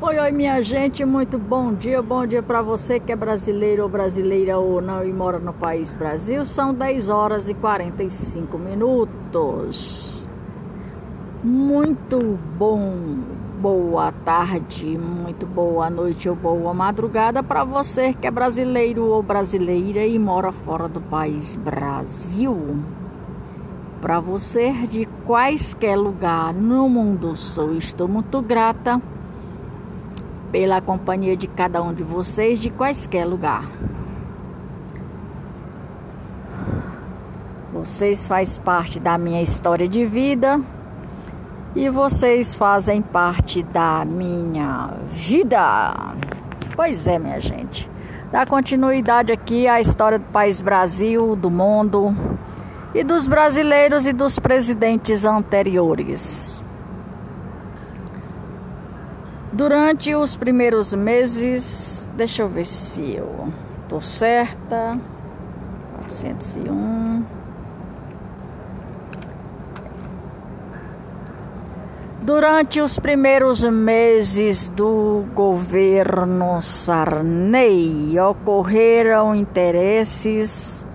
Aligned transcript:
Oi, 0.00 0.16
oi, 0.16 0.30
minha 0.30 0.62
gente, 0.62 1.04
muito 1.04 1.36
bom 1.36 1.74
dia. 1.74 2.00
Bom 2.00 2.24
dia 2.24 2.40
para 2.40 2.62
você 2.62 3.00
que 3.00 3.10
é 3.10 3.16
brasileiro 3.16 3.82
ou 3.82 3.88
brasileira 3.88 4.56
ou 4.56 4.80
não 4.80 5.04
e 5.04 5.12
mora 5.12 5.40
no 5.40 5.52
país 5.52 5.92
Brasil. 5.92 6.46
São 6.46 6.72
10 6.72 7.08
horas 7.08 7.48
e 7.48 7.54
45 7.54 8.56
minutos. 8.58 10.28
Muito 11.42 12.38
bom, 12.56 13.18
boa 13.60 14.12
tarde, 14.12 14.96
muito 14.96 15.44
boa 15.44 15.90
noite 15.90 16.28
ou 16.28 16.36
boa 16.36 16.72
madrugada 16.72 17.42
para 17.42 17.64
você 17.64 18.12
que 18.12 18.28
é 18.28 18.30
brasileiro 18.30 19.04
ou 19.04 19.20
brasileira 19.20 20.06
e 20.06 20.16
mora 20.16 20.52
fora 20.52 20.86
do 20.86 21.00
país 21.00 21.56
Brasil. 21.56 22.56
Para 24.00 24.20
você 24.20 24.70
de 24.88 25.06
quaisquer 25.26 25.98
lugar 25.98 26.54
no 26.54 26.88
mundo 26.88 27.36
sou, 27.36 27.74
estou 27.74 28.06
muito 28.06 28.40
grata 28.40 29.02
pela 30.50 30.80
companhia 30.80 31.36
de 31.36 31.46
cada 31.46 31.82
um 31.82 31.92
de 31.92 32.02
vocês 32.02 32.58
de 32.58 32.70
quaisquer 32.70 33.26
lugar. 33.26 33.64
Vocês 37.72 38.26
fazem 38.26 38.62
parte 38.62 38.98
da 38.98 39.16
minha 39.16 39.42
história 39.42 39.86
de 39.86 40.04
vida 40.04 40.60
e 41.76 41.88
vocês 41.88 42.54
fazem 42.54 43.00
parte 43.00 43.62
da 43.62 44.04
minha 44.04 44.90
vida. 45.10 45.94
Pois 46.74 47.06
é, 47.06 47.18
minha 47.18 47.40
gente. 47.40 47.88
Dá 48.32 48.44
continuidade 48.44 49.32
aqui 49.32 49.66
à 49.66 49.80
história 49.80 50.18
do 50.18 50.26
país 50.26 50.60
Brasil, 50.60 51.34
do 51.34 51.50
mundo 51.50 52.14
e 52.94 53.04
dos 53.04 53.28
brasileiros 53.28 54.06
e 54.06 54.12
dos 54.12 54.38
presidentes 54.38 55.24
anteriores. 55.24 56.62
Durante 59.58 60.14
os 60.14 60.36
primeiros 60.36 60.94
meses, 60.94 62.08
deixa 62.16 62.42
eu 62.42 62.48
ver 62.48 62.64
se 62.64 63.16
eu 63.16 63.48
tô 63.88 64.00
certa. 64.00 64.96
401. 65.96 67.24
Durante 72.22 72.80
os 72.80 73.00
primeiros 73.00 73.64
meses 73.64 74.68
do 74.68 75.24
governo 75.34 76.62
Sarney, 76.62 78.16
ocorreram 78.20 79.34
interesses, 79.34 80.86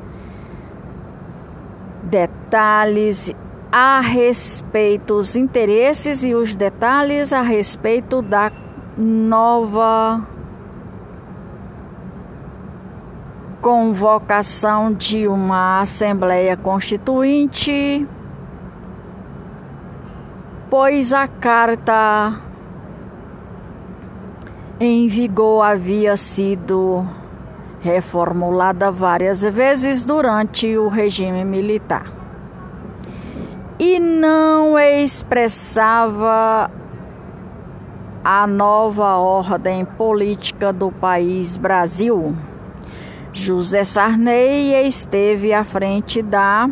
detalhes 2.01 3.29
a 3.75 4.01
respeito 4.01 5.15
os 5.15 5.35
interesses 5.35 6.23
e 6.23 6.35
os 6.35 6.55
detalhes 6.55 7.33
a 7.33 7.41
respeito 7.41 8.21
da 8.21 8.51
nova 8.95 10.21
convocação 13.59 14.93
de 14.93 15.27
uma 15.27 15.81
Assembleia 15.81 16.55
Constituinte, 16.55 18.07
pois 20.69 21.11
a 21.11 21.27
carta 21.27 22.39
em 24.79 25.07
vigor 25.07 25.63
havia 25.63 26.15
sido 26.15 27.03
reformulada 27.81 28.91
várias 28.91 29.41
vezes 29.41 30.05
durante 30.05 30.77
o 30.77 30.89
regime 30.89 31.43
militar 31.43 32.22
e 33.79 33.99
não 33.99 34.77
expressava 34.77 36.69
a 38.23 38.47
nova 38.47 39.17
ordem 39.17 39.83
política 39.83 40.71
do 40.71 40.91
país 40.91 41.57
Brasil. 41.57 42.35
José 43.33 43.83
Sarney 43.83 44.87
esteve 44.87 45.53
à 45.53 45.63
frente 45.63 46.21
da 46.21 46.69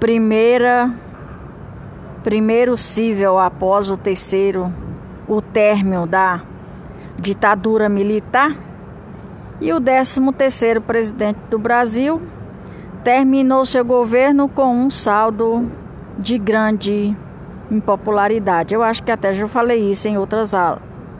primeira 0.00 0.90
primeiro 2.22 2.76
cível 2.76 3.38
após 3.38 3.88
o 3.88 3.96
terceiro 3.96 4.72
o 5.28 5.40
término 5.40 6.08
da 6.08 6.42
ditadura 7.16 7.88
militar 7.88 8.52
e 9.60 9.72
o 9.72 9.80
13º 9.80 10.80
presidente 10.80 11.38
do 11.50 11.58
Brasil 11.58 12.20
terminou 13.02 13.64
seu 13.64 13.84
governo 13.84 14.48
com 14.48 14.74
um 14.76 14.90
saldo 14.90 15.70
de 16.18 16.38
grande 16.38 17.16
impopularidade. 17.70 18.74
Eu 18.74 18.82
acho 18.82 19.02
que 19.02 19.10
até 19.10 19.32
já 19.32 19.46
falei 19.46 19.90
isso 19.90 20.08
em, 20.08 20.18
outras, 20.18 20.52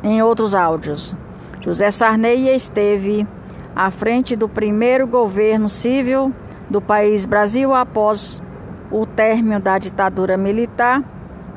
em 0.03 0.23
outros 0.23 0.55
áudios. 0.55 1.15
José 1.61 1.91
Sarney 1.91 2.49
esteve 2.55 3.27
à 3.75 3.91
frente 3.91 4.37
do 4.37 4.49
primeiro 4.49 5.07
governo 5.07 5.69
civil 5.69 6.33
do 6.69 6.81
país 6.81 7.25
Brasil 7.25 7.75
após 7.75 8.43
o 8.91 9.05
término 9.07 9.61
da 9.61 9.79
ditadura 9.79 10.37
militar. 10.37 11.03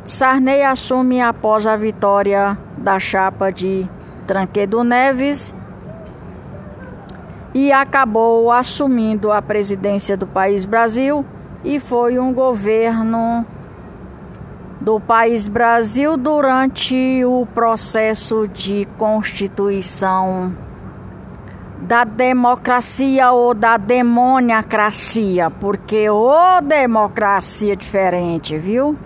Sarney 0.04 0.64
assume 0.64 1.22
após 1.22 1.68
a 1.68 1.76
vitória 1.76 2.58
da 2.78 3.00
chapa 3.00 3.52
de 3.52 3.88
Tranquedo 4.26 4.84
Neves 4.84 5.54
e 7.60 7.74
acabou 7.74 8.50
assumindo 8.50 9.34
a 9.34 9.42
presidência 9.42 10.16
do 10.16 10.26
país 10.26 10.64
Brasil 10.64 11.26
e 11.62 11.78
foi 11.78 12.18
um 12.18 12.34
governo 12.34 13.46
do 14.80 14.98
país 14.98 15.50
Brasil 15.50 16.16
durante 16.16 16.96
o 17.26 17.46
processo 17.54 18.48
de 18.48 18.88
constituição 18.98 20.54
da 21.82 22.06
democracia 22.06 23.30
ou 23.32 23.54
da 23.54 23.76
demoniacracia, 23.76 25.50
porque 25.50 26.10
ô 26.10 26.62
democracia 26.62 27.76
diferente, 27.76 28.58
viu? 28.58 28.98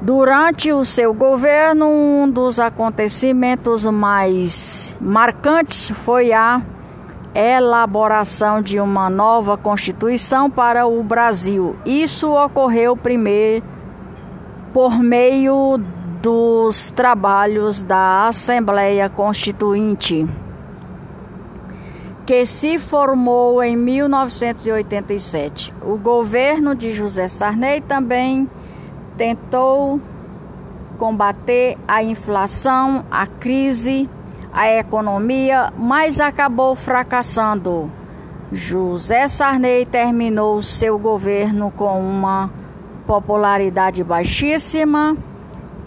Durante 0.00 0.72
o 0.72 0.86
seu 0.86 1.12
governo, 1.12 1.86
um 1.86 2.30
dos 2.30 2.58
acontecimentos 2.58 3.84
mais 3.84 4.96
marcantes 4.98 5.90
foi 5.90 6.32
a 6.32 6.62
elaboração 7.34 8.60
de 8.60 8.80
uma 8.80 9.08
nova 9.08 9.56
Constituição 9.56 10.50
para 10.50 10.86
o 10.86 11.02
Brasil. 11.02 11.76
Isso 11.84 12.32
ocorreu 12.32 12.96
primeiro 12.96 13.64
por 14.72 14.98
meio 14.98 15.78
dos 16.22 16.90
trabalhos 16.90 17.82
da 17.82 18.28
Assembleia 18.28 19.08
Constituinte, 19.08 20.26
que 22.26 22.44
se 22.44 22.78
formou 22.78 23.62
em 23.62 23.76
1987. 23.76 25.74
O 25.82 25.96
governo 25.96 26.74
de 26.74 26.92
José 26.92 27.26
Sarney 27.26 27.80
também 27.80 28.48
tentou 29.16 30.00
combater 30.98 31.78
a 31.88 32.02
inflação, 32.02 33.04
a 33.10 33.26
crise 33.26 34.08
a 34.52 34.70
economia, 34.70 35.72
mas 35.76 36.20
acabou 36.20 36.74
fracassando. 36.74 37.90
José 38.52 39.28
Sarney 39.28 39.86
terminou 39.86 40.60
seu 40.60 40.98
governo 40.98 41.70
com 41.70 42.00
uma 42.00 42.50
popularidade 43.06 44.02
baixíssima 44.02 45.16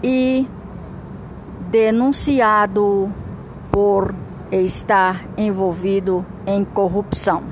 e 0.02 0.48
denunciado 1.70 3.10
por 3.70 4.14
estar 4.50 5.24
envolvido 5.36 6.24
em 6.46 6.64
corrupção. 6.64 7.42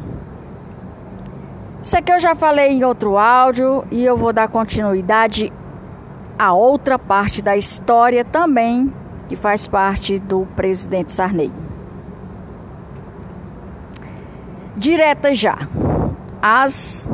Isso 1.83 1.97
aqui 1.97 2.13
eu 2.13 2.21
já 2.21 2.35
falei 2.35 2.71
em 2.71 2.85
outro 2.85 3.19
áudio 3.19 3.85
e 3.91 4.05
eu 4.05 4.17
vou 4.17 4.33
dar 4.33 4.49
continuidade 4.49 5.53
a 6.39 6.53
outra 6.53 6.99
parte 6.99 7.43
da 7.43 7.57
história 7.57 8.25
também 8.25 8.93
que 9.33 9.37
faz 9.37 9.67
parte 9.67 10.19
do 10.19 10.45
presidente 10.55 11.11
Sarney. 11.11 11.51
Diretas 14.77 15.39
já. 15.39 15.57
As 16.43 17.11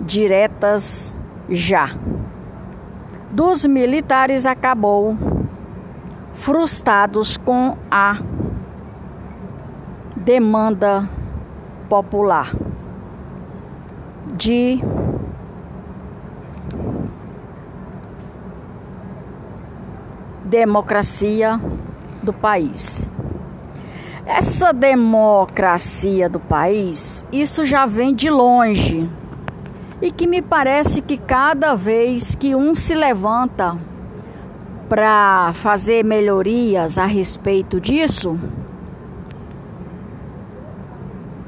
diretas 0.00 1.16
já. 1.50 1.90
Dos 3.32 3.66
militares 3.66 4.46
acabou 4.46 5.16
frustrados 6.32 7.36
com 7.36 7.76
a 7.90 8.18
demanda 10.14 11.10
popular 11.88 12.54
de 14.36 14.80
democracia 20.48 21.60
do 22.22 22.32
país. 22.32 23.12
Essa 24.24 24.72
democracia 24.72 26.28
do 26.28 26.40
país, 26.40 27.24
isso 27.30 27.64
já 27.64 27.84
vem 27.86 28.14
de 28.14 28.30
longe. 28.30 29.08
e 30.00 30.12
que 30.12 30.28
me 30.28 30.40
parece 30.40 31.02
que 31.02 31.16
cada 31.16 31.74
vez 31.74 32.36
que 32.36 32.54
um 32.54 32.72
se 32.72 32.94
levanta 32.94 33.76
para 34.88 35.50
fazer 35.54 36.04
melhorias 36.04 36.98
a 36.98 37.04
respeito 37.04 37.80
disso, 37.80 38.38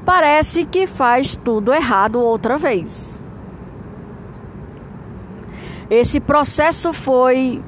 parece 0.05 0.65
que 0.65 0.85
faz 0.85 1.37
tudo 1.37 1.73
errado 1.73 2.19
outra 2.19 2.57
vez. 2.57 3.23
Esse 5.89 6.19
processo 6.19 6.91
foi 6.91 7.63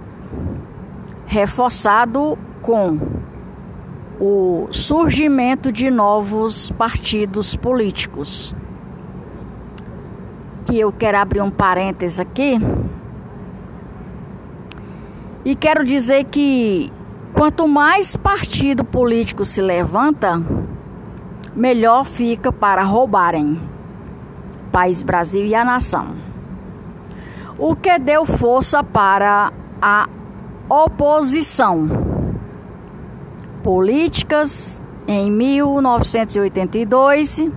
reforçado 1.33 2.37
com 2.61 2.99
o 4.19 4.67
surgimento 4.69 5.71
de 5.71 5.89
novos 5.89 6.69
partidos 6.69 7.55
políticos. 7.55 8.53
Que 10.63 10.79
eu 10.79 10.91
quero 10.91 11.17
abrir 11.17 11.41
um 11.41 11.49
parênteses 11.49 12.19
aqui. 12.19 12.59
E 15.43 15.55
quero 15.55 15.83
dizer 15.83 16.25
que 16.25 16.93
quanto 17.33 17.67
mais 17.67 18.15
partido 18.15 18.83
político 18.83 19.43
se 19.43 19.59
levanta, 19.59 20.39
melhor 21.55 22.05
fica 22.05 22.51
para 22.51 22.83
roubarem 22.83 23.59
o 24.67 24.71
país 24.71 25.01
Brasil 25.01 25.43
e 25.43 25.55
a 25.55 25.65
nação. 25.65 26.13
O 27.57 27.75
que 27.75 27.97
deu 27.97 28.23
força 28.23 28.83
para 28.83 29.51
a 29.81 30.07
oposição. 30.69 31.87
Políticas 33.61 34.81
em 35.07 35.31
1982, 35.31 37.49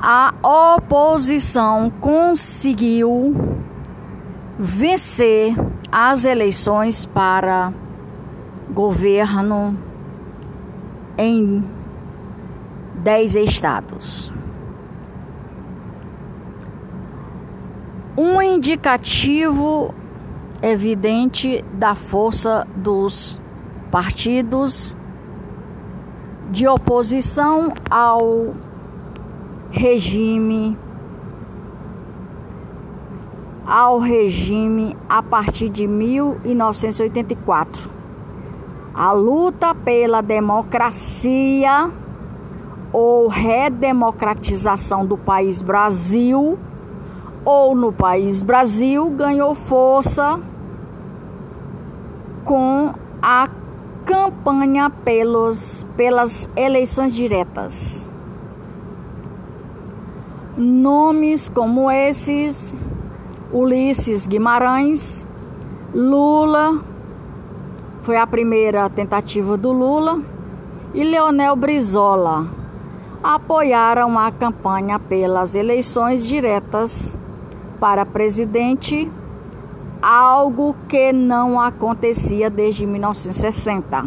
a 0.00 0.32
oposição 0.76 1.92
conseguiu 2.00 3.34
vencer 4.58 5.54
as 5.90 6.24
eleições 6.24 7.04
para 7.06 7.72
governo 8.70 9.76
em 11.18 11.64
10 12.96 13.36
estados. 13.36 14.32
Um 18.16 18.40
indicativo 18.42 19.94
evidente 20.62 21.64
da 21.72 21.96
força 21.96 22.66
dos 22.76 23.40
partidos 23.90 24.96
de 26.50 26.68
oposição 26.68 27.72
ao 27.90 28.54
regime 29.70 30.76
ao 33.66 33.98
regime 33.98 34.96
a 35.08 35.20
partir 35.22 35.68
de 35.68 35.86
1984. 35.86 37.90
A 38.92 39.12
luta 39.12 39.72
pela 39.74 40.20
democracia 40.20 41.90
ou 42.92 43.28
redemocratização 43.28 45.06
do 45.06 45.16
país 45.16 45.62
Brasil 45.62 46.58
ou 47.44 47.74
no 47.74 47.92
país 47.92 48.42
Brasil 48.42 49.08
ganhou 49.10 49.54
força 49.54 50.40
com 52.52 52.92
a 53.22 53.48
campanha 54.04 54.90
pelos, 54.90 55.86
pelas 55.96 56.46
eleições 56.54 57.14
diretas. 57.14 58.10
Nomes 60.54 61.48
como 61.48 61.90
esses, 61.90 62.76
Ulisses 63.50 64.26
Guimarães, 64.26 65.26
Lula, 65.94 66.78
foi 68.02 68.18
a 68.18 68.26
primeira 68.26 68.86
tentativa 68.90 69.56
do 69.56 69.72
Lula, 69.72 70.20
e 70.92 71.02
Leonel 71.04 71.56
Brizola 71.56 72.46
apoiaram 73.24 74.18
a 74.18 74.30
campanha 74.30 74.98
pelas 74.98 75.54
eleições 75.54 76.26
diretas 76.26 77.18
para 77.80 78.04
presidente, 78.04 79.10
algo 80.02 80.74
que 80.88 81.12
não 81.12 81.60
acontecia 81.60 82.50
desde 82.50 82.84
1960. 82.84 84.04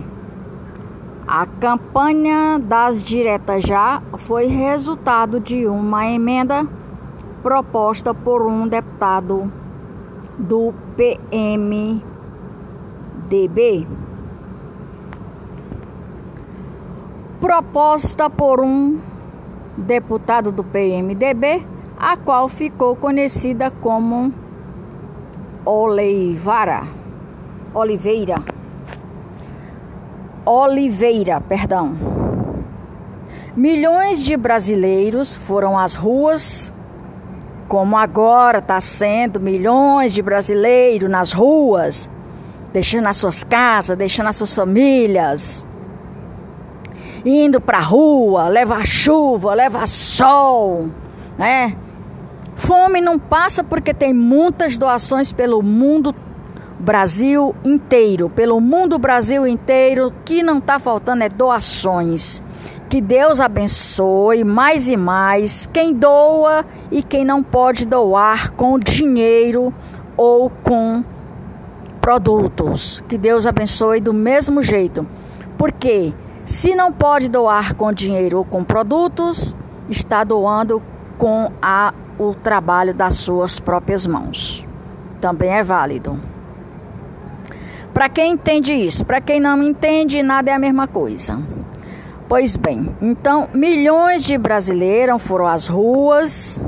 A 1.25 1.45
campanha 1.45 2.59
das 2.59 3.01
diretas 3.01 3.63
já 3.63 4.01
foi 4.17 4.45
resultado 4.47 5.39
de 5.39 5.65
uma 5.65 6.05
emenda 6.05 6.67
proposta 7.41 8.13
por 8.13 8.45
um 8.45 8.67
deputado 8.67 9.51
do 10.37 10.73
PMDB. 10.97 12.03
Proposta 17.39 18.29
por 18.29 18.59
um 18.59 18.99
deputado 19.77 20.51
do 20.51 20.63
PMDB 20.63 21.65
a 21.97 22.17
qual 22.17 22.47
ficou 22.49 22.95
conhecida 22.95 23.71
como 23.71 24.33
Oleivara. 25.65 26.83
Oliveira. 27.73 28.41
Oliveira, 30.45 31.41
perdão. 31.41 31.95
Milhões 33.55 34.23
de 34.23 34.37
brasileiros 34.37 35.35
foram 35.35 35.77
às 35.77 35.95
ruas, 35.95 36.71
como 37.67 37.97
agora 37.97 38.59
está 38.59 38.79
sendo 38.79 39.39
milhões 39.39 40.13
de 40.13 40.21
brasileiros 40.21 41.09
nas 41.09 41.31
ruas, 41.33 42.07
deixando 42.71 43.07
as 43.07 43.17
suas 43.17 43.43
casas, 43.43 43.97
deixando 43.97 44.27
as 44.27 44.35
suas 44.35 44.53
famílias, 44.53 45.67
indo 47.25 47.59
para 47.59 47.79
a 47.79 47.81
rua, 47.81 48.47
leva 48.49 48.85
chuva, 48.85 49.55
leva 49.55 49.87
sol, 49.87 50.89
né? 51.39 51.75
Fome 52.65 52.99
não 52.99 53.19
passa 53.19 53.63
porque 53.63 53.93
tem 53.93 54.11
muitas 54.11 54.75
doações 54.75 55.31
pelo 55.31 55.61
mundo 55.61 56.15
Brasil 56.79 57.55
inteiro, 57.63 58.27
pelo 58.27 58.59
mundo 58.59 58.97
Brasil 58.97 59.45
inteiro, 59.45 60.11
que 60.25 60.41
não 60.41 60.57
está 60.57 60.79
faltando 60.79 61.23
é 61.23 61.29
doações. 61.29 62.41
Que 62.89 62.99
Deus 62.99 63.39
abençoe 63.39 64.43
mais 64.43 64.89
e 64.89 64.97
mais 64.97 65.69
quem 65.71 65.93
doa 65.93 66.65
e 66.89 67.03
quem 67.03 67.23
não 67.23 67.43
pode 67.43 67.85
doar 67.85 68.51
com 68.53 68.79
dinheiro 68.79 69.71
ou 70.17 70.49
com 70.49 71.03
produtos. 72.01 73.03
Que 73.07 73.15
Deus 73.15 73.45
abençoe 73.45 74.01
do 74.01 74.11
mesmo 74.11 74.63
jeito. 74.63 75.05
Porque 75.55 76.11
se 76.47 76.73
não 76.73 76.91
pode 76.91 77.29
doar 77.29 77.75
com 77.75 77.93
dinheiro 77.93 78.39
ou 78.39 78.43
com 78.43 78.63
produtos, 78.63 79.55
está 79.87 80.23
doando 80.23 80.81
com 81.19 81.51
a 81.61 81.93
o 82.17 82.33
trabalho 82.33 82.93
das 82.93 83.15
suas 83.15 83.59
próprias 83.59 84.05
mãos. 84.07 84.65
Também 85.19 85.49
é 85.49 85.63
válido. 85.63 86.19
Para 87.93 88.09
quem 88.09 88.33
entende 88.33 88.73
isso, 88.73 89.05
para 89.05 89.21
quem 89.21 89.39
não 89.39 89.63
entende, 89.63 90.21
nada 90.21 90.51
é 90.51 90.53
a 90.53 90.59
mesma 90.59 90.87
coisa. 90.87 91.39
Pois 92.27 92.57
bem, 92.57 92.93
então 93.01 93.47
milhões 93.53 94.23
de 94.23 94.37
brasileiros 94.37 95.21
foram 95.21 95.47
às 95.47 95.67
ruas 95.67 96.59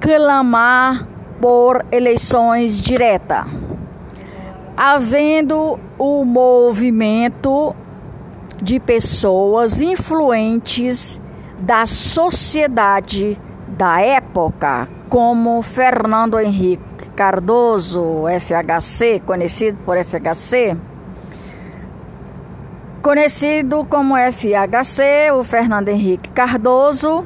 clamar 0.00 1.06
por 1.40 1.84
eleições 1.92 2.80
diretas. 2.80 3.44
Havendo 4.76 5.78
o 5.98 6.24
movimento 6.24 7.76
de 8.60 8.80
pessoas 8.80 9.80
influentes 9.80 11.20
da 11.58 11.86
sociedade 11.86 13.38
da 13.76 14.00
época, 14.00 14.88
como 15.08 15.60
Fernando 15.62 16.38
Henrique 16.38 17.08
Cardoso, 17.16 18.24
FHC, 18.40 19.20
conhecido 19.24 19.78
por 19.84 19.96
FHC, 19.96 20.76
conhecido 23.02 23.84
como 23.84 24.16
FHC, 24.16 25.30
o 25.32 25.42
Fernando 25.44 25.88
Henrique 25.88 26.30
Cardoso 26.30 27.24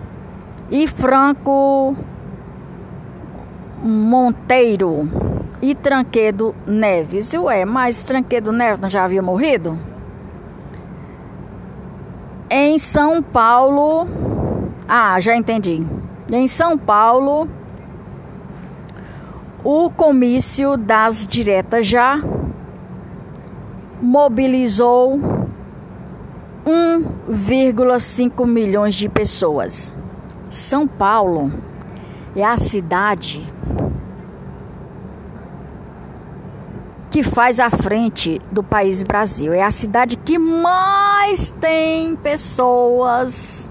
e 0.71 0.87
Franco 0.87 1.95
Monteiro 3.83 5.09
e 5.63 5.75
Tranquedo 5.75 6.55
Neves. 6.67 7.33
Ué, 7.35 7.65
mas 7.65 8.03
Tranquedo 8.03 8.53
Neves 8.53 8.81
não 8.81 8.91
já 8.91 9.05
havia 9.05 9.23
morrido? 9.23 9.79
Em 12.51 12.79
São 12.79 13.23
Paulo. 13.23 14.09
Ah, 14.89 15.21
já 15.21 15.37
entendi 15.37 15.87
em 16.31 16.47
São 16.47 16.77
Paulo, 16.77 17.49
o 19.65 19.91
comício 19.91 20.77
das 20.77 21.27
diretas 21.27 21.87
já 21.87 22.21
mobilizou 24.01 25.19
1,5 26.67 28.47
milhões 28.47 28.95
de 28.95 29.09
pessoas. 29.09 29.95
São 30.49 30.87
Paulo 30.87 31.53
é 32.37 32.45
a 32.45 32.57
cidade 32.57 33.43
que 37.11 37.23
faz 37.23 37.59
a 37.59 37.71
frente 37.71 38.41
do 38.53 38.63
país 38.63 39.03
Brasil. 39.03 39.53
É 39.53 39.63
a 39.63 39.71
cidade 39.71 40.17
que 40.17 40.39
mais 40.39 41.51
tem 41.53 42.15
pessoas 42.17 43.69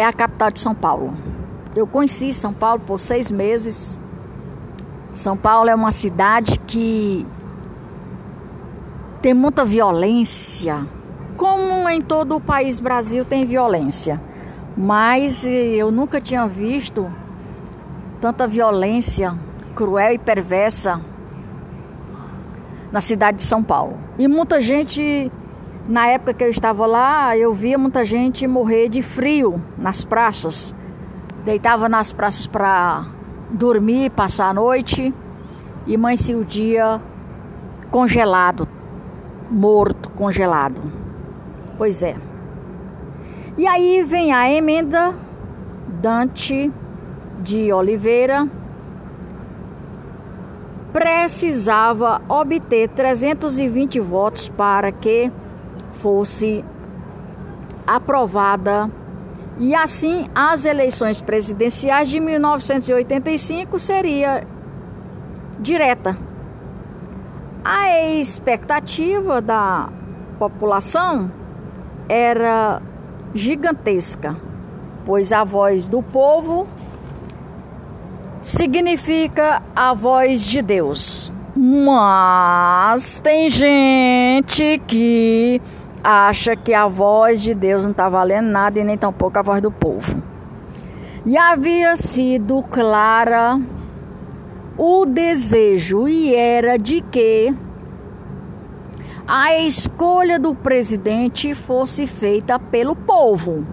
é 0.00 0.04
a 0.06 0.14
capital 0.14 0.50
de 0.50 0.58
São 0.60 0.74
Paulo. 0.74 1.12
Eu 1.76 1.86
conheci 1.86 2.32
São 2.32 2.54
Paulo 2.54 2.80
por 2.86 2.98
seis 2.98 3.30
meses. 3.30 4.00
São 5.12 5.36
Paulo 5.36 5.68
é 5.68 5.74
uma 5.74 5.92
cidade 5.92 6.58
que 6.66 7.26
tem 9.20 9.34
muita 9.34 9.62
violência, 9.62 10.86
como 11.36 11.86
em 11.86 12.00
todo 12.00 12.34
o 12.34 12.40
país 12.40 12.80
Brasil 12.80 13.26
tem 13.26 13.44
violência. 13.44 14.18
Mas 14.74 15.44
eu 15.44 15.90
nunca 15.90 16.18
tinha 16.18 16.48
visto 16.48 17.12
tanta 18.22 18.46
violência 18.46 19.34
cruel 19.74 20.14
e 20.14 20.18
perversa 20.18 20.98
na 22.90 23.02
cidade 23.02 23.36
de 23.36 23.44
São 23.44 23.62
Paulo. 23.62 23.98
E 24.18 24.26
muita 24.26 24.62
gente, 24.62 25.30
na 25.88 26.06
época 26.06 26.34
que 26.34 26.44
eu 26.44 26.48
estava 26.48 26.86
lá, 26.86 27.36
eu 27.36 27.52
via 27.52 27.78
muita 27.78 28.04
gente 28.04 28.46
morrer 28.46 28.88
de 28.88 29.02
frio 29.02 29.62
nas 29.76 30.04
praças. 30.04 30.74
Deitava 31.44 31.88
nas 31.88 32.12
praças 32.12 32.46
para 32.46 33.06
dormir, 33.50 34.10
passar 34.10 34.48
a 34.48 34.54
noite 34.54 35.12
e 35.86 35.94
amanhecia 35.94 36.36
o 36.36 36.44
dia 36.44 37.00
congelado, 37.90 38.68
morto, 39.50 40.10
congelado. 40.10 40.82
Pois 41.76 42.02
é. 42.02 42.16
E 43.58 43.66
aí 43.66 44.02
vem 44.02 44.32
a 44.32 44.50
emenda 44.50 45.14
Dante 45.88 46.70
de 47.42 47.72
Oliveira 47.72 48.46
precisava 50.92 52.20
obter 52.28 52.88
320 52.88 54.00
votos 54.00 54.48
para 54.48 54.90
que 54.90 55.30
fosse 56.00 56.64
aprovada 57.86 58.90
e 59.58 59.74
assim 59.74 60.26
as 60.34 60.64
eleições 60.64 61.20
presidenciais 61.20 62.08
de 62.08 62.18
1985 62.18 63.78
seria 63.78 64.46
direta. 65.58 66.16
A 67.62 68.08
expectativa 68.14 69.42
da 69.42 69.90
população 70.38 71.30
era 72.08 72.80
gigantesca, 73.34 74.34
pois 75.04 75.30
a 75.30 75.44
voz 75.44 75.86
do 75.86 76.02
povo 76.02 76.66
significa 78.40 79.62
a 79.76 79.92
voz 79.92 80.42
de 80.42 80.62
Deus. 80.62 81.30
Mas 81.54 83.20
tem 83.20 83.50
gente 83.50 84.80
que 84.86 85.60
acha 86.02 86.56
que 86.56 86.72
a 86.72 86.86
voz 86.86 87.40
de 87.42 87.54
Deus 87.54 87.84
não 87.84 87.90
está 87.90 88.08
valendo 88.08 88.48
nada 88.48 88.78
e 88.78 88.84
nem 88.84 88.96
tampouco 88.96 89.38
a 89.38 89.42
voz 89.42 89.62
do 89.62 89.70
povo. 89.70 90.22
E 91.24 91.36
havia 91.36 91.96
sido 91.96 92.62
clara 92.62 93.60
o 94.76 95.04
desejo 95.04 96.08
e 96.08 96.34
era 96.34 96.78
de 96.78 97.02
que 97.02 97.54
a 99.26 99.54
escolha 99.58 100.38
do 100.38 100.54
presidente 100.54 101.54
fosse 101.54 102.06
feita 102.06 102.58
pelo 102.58 102.96
povo. 102.96 103.66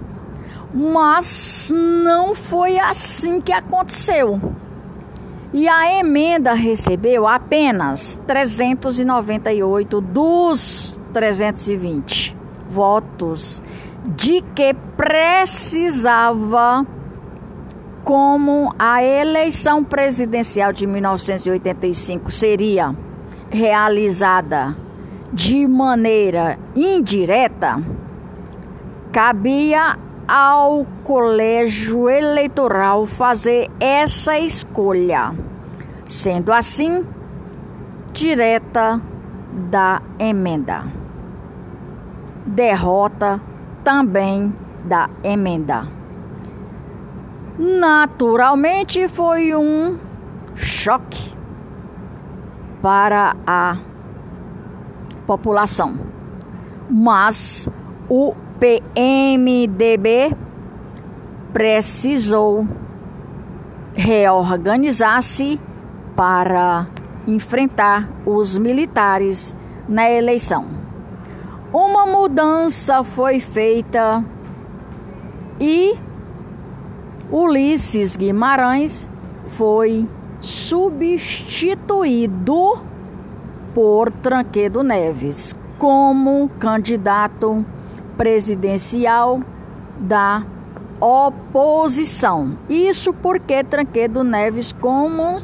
Mas 0.74 1.72
não 1.74 2.36
foi 2.36 2.78
assim 2.78 3.40
que 3.40 3.54
aconteceu. 3.54 4.40
E 5.54 5.68
a 5.68 5.98
emenda 5.98 6.54
recebeu 6.54 7.26
apenas 7.26 8.20
398 8.28 10.02
dos 10.02 10.97
320 11.08 12.36
votos 12.70 13.62
de 14.06 14.42
que 14.56 14.74
precisava 14.96 16.86
como 18.04 18.74
a 18.80 19.04
eleição 19.04 19.84
presidencial 19.84 20.72
de 20.72 20.88
1985 20.88 22.32
seria 22.32 22.96
realizada 23.50 24.76
de 25.34 25.68
maneira 25.68 26.58
indireta, 26.76 27.82
cabia 29.12 29.98
ao 30.26 30.86
colégio 31.04 32.10
eleitoral 32.10 33.06
fazer 33.06 33.70
essa 33.80 34.40
escolha, 34.40 35.34
sendo 36.06 36.54
assim 36.54 37.06
direta 38.14 39.02
da 39.58 40.02
emenda. 40.20 40.84
Derrota 42.46 43.42
também 43.84 44.54
da 44.86 45.10
emenda. 45.24 45.88
Naturalmente 47.58 49.08
foi 49.08 49.56
um 49.56 49.98
choque 50.56 51.34
para 52.82 53.36
a 53.46 53.78
população, 55.26 55.98
mas 56.90 57.68
o 58.08 58.36
PMDB 58.60 60.36
precisou 61.52 62.68
reorganizar-se 63.96 65.60
para 66.16 66.88
enfrentar 67.28 68.10
os 68.26 68.58
militares 68.58 69.54
na 69.88 70.10
eleição. 70.10 70.66
Uma 71.72 72.06
mudança 72.06 73.04
foi 73.04 73.40
feita 73.42 74.24
e 75.60 75.96
Ulisses 77.30 78.16
Guimarães 78.16 79.10
foi 79.58 80.08
substituído 80.40 82.18
por 83.74 84.10
Tranquedo 84.12 84.82
Neves 84.82 85.54
como 85.78 86.50
candidato 86.58 87.66
presidencial 88.16 89.42
da 90.00 90.44
oposição. 91.00 92.58
Isso 92.70 93.14
porque 93.14 93.64
Tranquedo 93.64 94.24
Neves, 94.24 94.72
como 94.72 95.40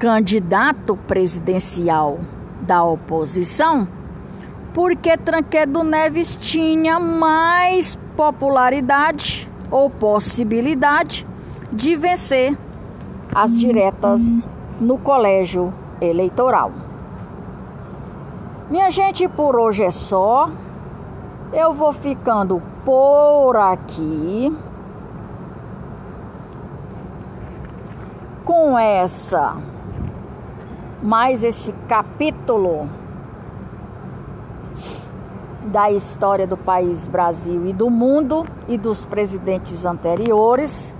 candidato 0.00 0.96
presidencial 0.96 2.20
da 2.62 2.82
oposição, 2.82 3.86
porque 4.72 5.14
Tranquedo 5.18 5.84
Neves 5.84 6.36
tinha 6.36 6.98
mais 6.98 7.98
popularidade 8.16 9.46
ou 9.70 9.90
possibilidade 9.90 11.26
de 11.70 11.96
vencer 11.96 12.56
as 13.34 13.58
diretas 13.58 14.50
no 14.80 14.96
colégio 14.96 15.72
eleitoral. 16.00 16.72
Minha 18.70 18.90
gente, 18.90 19.28
por 19.28 19.54
hoje 19.54 19.84
é 19.84 19.90
só. 19.90 20.48
Eu 21.52 21.74
vou 21.74 21.92
ficando 21.92 22.62
por 22.86 23.54
aqui. 23.54 24.56
Com 28.46 28.78
essa, 28.78 29.56
mais 31.02 31.42
esse 31.42 31.72
capítulo 31.88 32.86
da 35.64 35.90
história 35.90 36.46
do 36.46 36.56
país 36.56 37.06
Brasil 37.06 37.66
e 37.66 37.72
do 37.72 37.88
mundo 37.88 38.44
e 38.68 38.76
dos 38.76 39.06
presidentes 39.06 39.86
anteriores. 39.86 40.94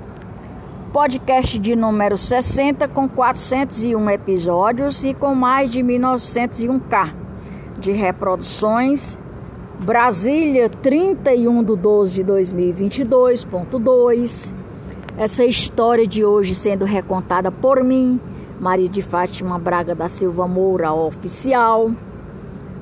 Podcast 0.92 1.58
de 1.58 1.76
número 1.76 2.16
60 2.16 2.88
com 2.88 3.06
401 3.08 4.10
episódios 4.10 5.04
e 5.04 5.14
com 5.14 5.34
mais 5.34 5.70
de 5.70 5.82
1901k 5.82 7.14
de 7.78 7.92
reproduções. 7.92 9.20
Brasília, 9.78 10.68
31 10.68 11.64
de 11.64 11.76
12 11.76 12.14
de 12.14 12.24
2022.2. 12.24 14.52
Essa 15.16 15.44
história 15.44 16.06
de 16.06 16.24
hoje 16.24 16.54
sendo 16.54 16.84
recontada 16.84 17.50
por 17.50 17.82
mim, 17.82 18.20
Maria 18.60 18.88
de 18.90 19.00
Fátima 19.00 19.58
Braga 19.58 19.94
da 19.94 20.06
Silva 20.06 20.46
Moura, 20.46 20.92
oficial. 20.92 21.90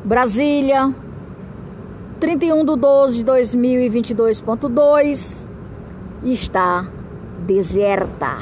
Brasília, 0.05 0.93
31 2.19 2.65
de 2.65 2.77
12 2.77 3.23
de 3.23 3.31
2022.2. 3.31 5.47
Está 6.25 6.85
deserta. 7.47 8.39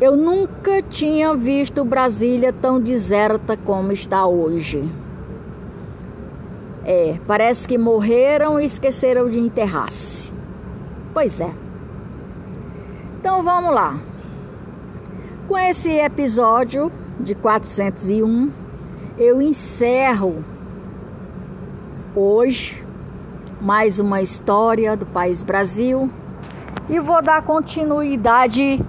Eu 0.00 0.16
nunca 0.16 0.80
tinha 0.80 1.36
visto 1.36 1.84
Brasília 1.84 2.54
tão 2.54 2.80
deserta 2.80 3.54
como 3.54 3.92
está 3.92 4.24
hoje. 4.24 4.90
É, 6.86 7.18
parece 7.26 7.68
que 7.68 7.76
morreram 7.76 8.58
e 8.58 8.64
esqueceram 8.64 9.28
de 9.28 9.38
enterrar-se. 9.38 10.32
Pois 11.12 11.38
é. 11.38 11.52
Então 13.20 13.44
vamos 13.44 13.74
lá. 13.74 14.11
Com 15.48 15.58
esse 15.58 15.90
episódio 15.90 16.90
de 17.18 17.34
401, 17.34 18.50
eu 19.18 19.42
encerro 19.42 20.44
hoje 22.14 22.84
mais 23.60 23.98
uma 23.98 24.22
história 24.22 24.96
do 24.96 25.06
país 25.06 25.42
Brasil 25.42 26.10
e 26.88 26.98
vou 27.00 27.22
dar 27.22 27.42
continuidade 27.42 28.84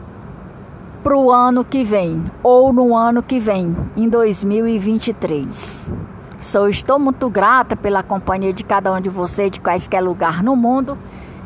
para 1.04 1.18
o 1.18 1.32
ano 1.32 1.66
que 1.66 1.84
vem 1.84 2.24
ou 2.42 2.72
no 2.72 2.96
ano 2.96 3.22
que 3.22 3.40
vem, 3.40 3.76
em 3.96 4.08
2023. 4.08 5.92
Sou, 6.40 6.70
estou 6.70 7.00
muito 7.00 7.30
grata 7.30 7.76
pela 7.76 8.04
companhia 8.04 8.54
de 8.54 8.64
cada 8.64 8.92
um 8.92 9.02
de 9.02 9.10
vocês, 9.10 9.52
de 9.52 9.60
quaisquer 9.60 10.02
lugar 10.02 10.44
no 10.44 10.56
mundo, 10.56 10.98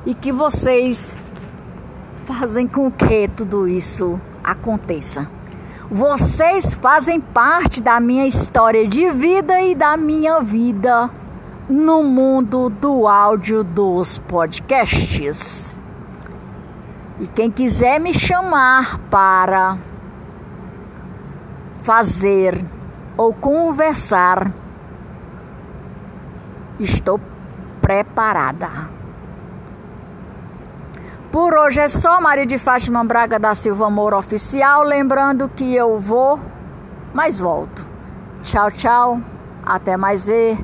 e 0.05 0.13
que 0.13 0.31
vocês 0.31 1.15
fazem 2.25 2.67
com 2.67 2.91
que 2.91 3.27
tudo 3.27 3.67
isso 3.67 4.19
aconteça. 4.48 5.30
Vocês 5.92 6.74
fazem 6.74 7.20
parte 7.20 7.82
da 7.82 8.00
minha 8.00 8.25
história 8.25 8.88
de 8.88 9.10
vida 9.12 9.62
e 9.62 9.75
da 9.75 9.96
minha 9.96 10.39
vida 10.39 11.10
no 11.70 12.01
mundo 12.01 12.70
do 12.70 13.08
áudio 13.08 13.63
dos 13.63 14.18
podcasts. 14.20 15.77
E 17.20 17.27
quem 17.27 17.51
quiser 17.51 18.00
me 18.00 18.13
chamar 18.13 19.00
para 19.10 19.77
fazer 21.84 22.63
ou 23.18 23.34
conversar, 23.34 24.51
estou 26.80 27.20
preparada. 27.82 28.97
Por 31.38 31.53
hoje 31.53 31.79
é 31.79 31.88
só 31.88 32.20
Maria 32.20 32.48
de 32.48 32.58
Fátima 32.58 33.03
Braga 33.03 33.38
da 33.38 33.53
Silva 33.53 33.91
Moura 33.91 34.17
Oficial. 34.17 34.82
Lembrando 34.82 35.48
que 35.48 35.75
eu 35.75 36.00
vou, 36.00 36.39
mas 37.13 37.38
volto. 37.38 37.86
Tchau, 38.41 38.72
tchau. 38.72 39.22
Até 39.63 39.96
mais 39.96 40.25
ver. 40.25 40.58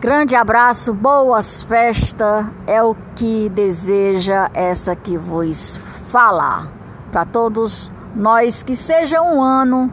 Grande 0.00 0.34
abraço, 0.34 0.92
boas 0.92 1.62
festas, 1.62 2.46
é 2.66 2.82
o 2.82 2.96
que 3.14 3.48
deseja 3.50 4.50
essa 4.52 4.96
que 4.96 5.16
vos 5.16 5.78
fala. 6.08 6.66
Para 7.12 7.24
todos 7.24 7.88
nós, 8.12 8.60
que 8.60 8.74
seja 8.74 9.22
um 9.22 9.40
ano 9.40 9.88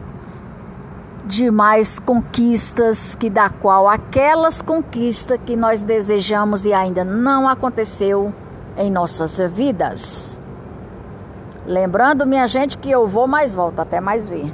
de 1.24 1.52
mais 1.52 2.00
conquistas, 2.00 3.14
que 3.14 3.30
da 3.30 3.48
qual 3.48 3.88
aquelas 3.88 4.60
conquistas 4.60 5.38
que 5.46 5.54
nós 5.54 5.84
desejamos 5.84 6.64
e 6.64 6.72
ainda 6.72 7.04
não 7.04 7.48
aconteceu 7.48 8.34
em 8.80 8.90
nossas 8.90 9.38
vidas. 9.52 10.40
Lembrando, 11.66 12.26
minha 12.26 12.48
gente, 12.48 12.78
que 12.78 12.90
eu 12.90 13.06
vou 13.06 13.26
mais 13.26 13.54
volto, 13.54 13.78
até 13.80 14.00
mais 14.00 14.28
ver. 14.28 14.50